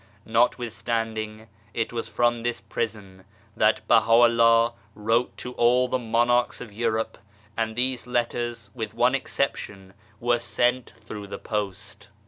[0.25, 3.23] Notwith standing, it was from this prison
[3.55, 7.19] that Baha'u'llah wrote to all the Monarchs of Europe,
[7.55, 12.09] and these letters with one exception were sent through the post.